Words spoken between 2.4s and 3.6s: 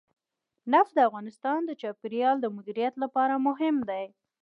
د مدیریت لپاره